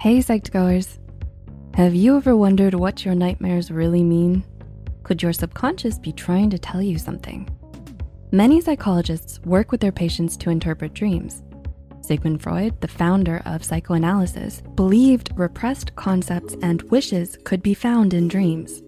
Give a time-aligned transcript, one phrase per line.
[0.00, 0.96] Hey, Psych2Goers.
[1.74, 4.44] Have you ever wondered what your nightmares really mean?
[5.02, 7.48] Could your subconscious be trying to tell you something?
[8.30, 11.42] Many psychologists work with their patients to interpret dreams.
[12.00, 18.28] Sigmund Freud, the founder of psychoanalysis, believed repressed concepts and wishes could be found in
[18.28, 18.80] dreams.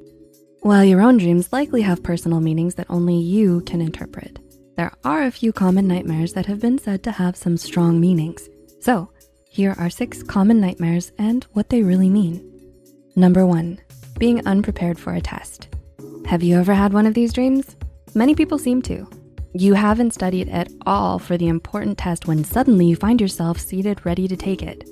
[0.60, 4.38] While your own dreams likely have personal meanings that only you can interpret,
[4.76, 8.48] there are a few common nightmares that have been said to have some strong meanings.
[8.78, 9.10] So
[9.52, 12.40] here are six common nightmares and what they really mean.
[13.16, 13.80] Number one,
[14.16, 15.66] being unprepared for a test.
[16.26, 17.76] Have you ever had one of these dreams?
[18.14, 19.10] Many people seem to.
[19.52, 24.06] You haven't studied at all for the important test when suddenly you find yourself seated
[24.06, 24.88] ready to take it.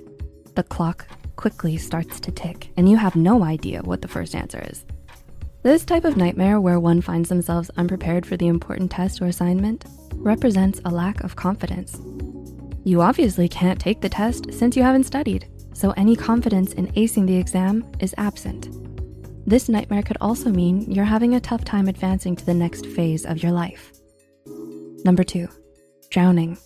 [0.57, 4.61] The clock quickly starts to tick and you have no idea what the first answer
[4.69, 4.85] is.
[5.63, 9.85] This type of nightmare where one finds themselves unprepared for the important test or assignment
[10.15, 12.01] represents a lack of confidence.
[12.89, 17.27] You obviously can't take the test since you haven't studied, so any confidence in acing
[17.27, 18.71] the exam is absent.
[19.47, 23.27] This nightmare could also mean you're having a tough time advancing to the next phase
[23.27, 23.93] of your life.
[25.05, 25.49] Number two,
[26.09, 26.57] drowning.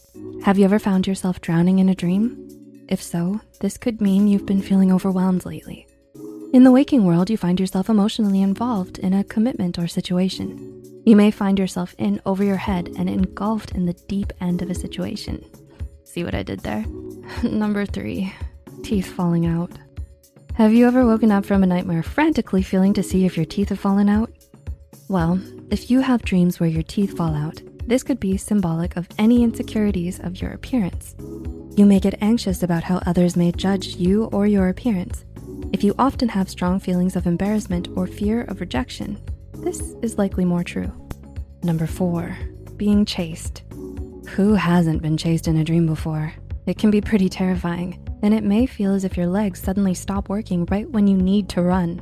[0.44, 2.48] Have you ever found yourself drowning in a dream?
[2.88, 5.88] If so, this could mean you've been feeling overwhelmed lately.
[6.52, 10.84] In the waking world, you find yourself emotionally involved in a commitment or situation.
[11.04, 14.70] You may find yourself in over your head and engulfed in the deep end of
[14.70, 15.44] a situation.
[16.12, 16.84] See what I did there?
[17.42, 18.34] Number three,
[18.82, 19.70] teeth falling out.
[20.56, 23.70] Have you ever woken up from a nightmare frantically feeling to see if your teeth
[23.70, 24.30] have fallen out?
[25.08, 25.40] Well,
[25.70, 29.42] if you have dreams where your teeth fall out, this could be symbolic of any
[29.42, 31.14] insecurities of your appearance.
[31.78, 35.24] You may get anxious about how others may judge you or your appearance.
[35.72, 39.18] If you often have strong feelings of embarrassment or fear of rejection,
[39.54, 40.92] this is likely more true.
[41.62, 42.36] Number four,
[42.76, 43.62] being chased.
[44.36, 46.32] Who hasn't been chased in a dream before?
[46.64, 50.30] It can be pretty terrifying, and it may feel as if your legs suddenly stop
[50.30, 52.00] working right when you need to run.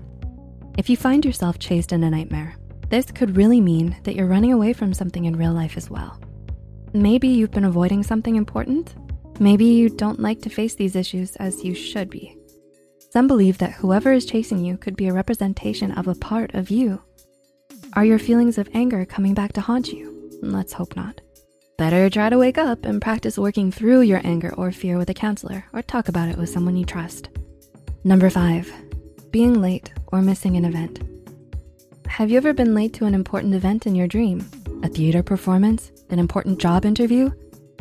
[0.78, 2.54] If you find yourself chased in a nightmare,
[2.88, 6.20] this could really mean that you're running away from something in real life as well.
[6.92, 8.94] Maybe you've been avoiding something important.
[9.40, 12.36] Maybe you don't like to face these issues as you should be.
[13.10, 16.70] Some believe that whoever is chasing you could be a representation of a part of
[16.70, 17.02] you.
[17.94, 20.30] Are your feelings of anger coming back to haunt you?
[20.42, 21.20] Let's hope not.
[21.80, 25.14] Better try to wake up and practice working through your anger or fear with a
[25.14, 27.30] counselor or talk about it with someone you trust.
[28.04, 28.70] Number five,
[29.30, 31.00] being late or missing an event.
[32.06, 34.46] Have you ever been late to an important event in your dream?
[34.82, 37.30] A theater performance, an important job interview?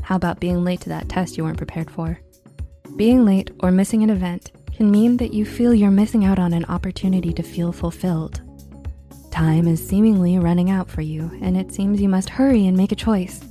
[0.02, 2.22] How about being late to that test you weren't prepared for?
[2.96, 6.54] Being late or missing an event can mean that you feel you're missing out on
[6.54, 8.40] an opportunity to feel fulfilled.
[9.30, 12.94] Time is seemingly running out for you and it seems you must hurry and make
[12.94, 13.42] a choice.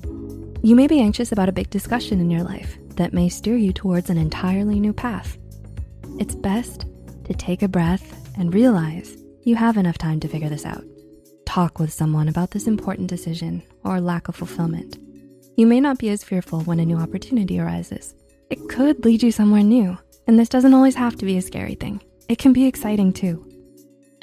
[0.60, 3.72] You may be anxious about a big discussion in your life that may steer you
[3.72, 5.38] towards an entirely new path.
[6.18, 6.86] It's best
[7.24, 10.84] to take a breath and realize you have enough time to figure this out.
[11.46, 14.98] Talk with someone about this important decision or lack of fulfillment.
[15.56, 18.14] You may not be as fearful when a new opportunity arises.
[18.50, 19.96] It could lead you somewhere new,
[20.26, 22.02] and this doesn't always have to be a scary thing.
[22.28, 23.48] It can be exciting too.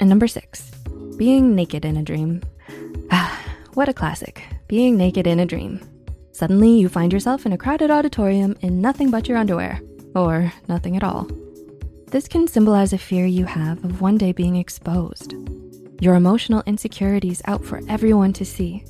[0.00, 0.70] And number six,
[1.16, 2.42] being naked in a dream.
[3.72, 5.80] What a classic, being naked in a dream.
[6.36, 9.80] Suddenly you find yourself in a crowded auditorium in nothing but your underwear,
[10.14, 11.26] or nothing at all.
[12.08, 15.32] This can symbolize a fear you have of one day being exposed.
[15.98, 18.84] Your emotional insecurities out for everyone to see.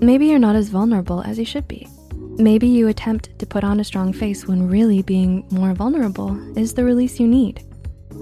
[0.00, 1.86] Maybe you're not as vulnerable as you should be.
[2.12, 6.74] Maybe you attempt to put on a strong face when really being more vulnerable is
[6.74, 7.64] the release you need.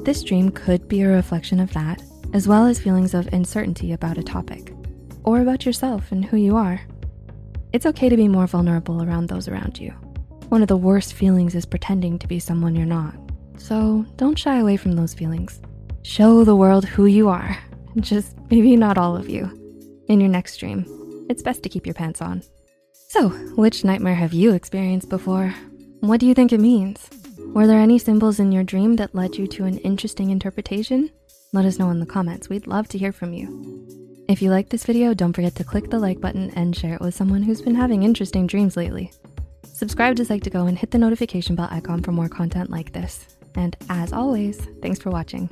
[0.05, 2.03] This dream could be a reflection of that,
[2.35, 4.75] as well as feelings of uncertainty about a topic,
[5.25, 6.83] or about yourself and who you are.
[7.73, 9.91] It's okay to be more vulnerable around those around you.
[10.51, 13.15] One of the worst feelings is pretending to be someone you're not.
[13.57, 15.63] So don't shy away from those feelings.
[16.03, 17.59] Show the world who you are,
[18.01, 19.45] just maybe not all of you.
[20.09, 20.85] In your next dream,
[21.31, 22.43] it's best to keep your pants on.
[23.09, 25.55] So which nightmare have you experienced before?
[26.01, 27.09] What do you think it means?
[27.55, 31.11] Were there any symbols in your dream that led you to an interesting interpretation?
[31.55, 33.87] Let us know in the comments, we'd love to hear from you.
[34.33, 37.03] If you like this video, don't forget to click the like button and share it
[37.03, 39.13] with someone who's been having interesting dreams lately.
[39.75, 43.27] Subscribe to Psych2Go and hit the notification bell icon for more content like this.
[43.57, 45.51] And as always, thanks for watching.